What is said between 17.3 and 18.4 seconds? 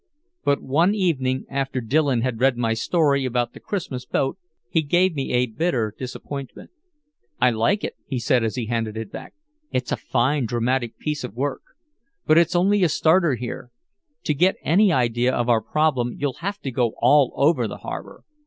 over the harbor.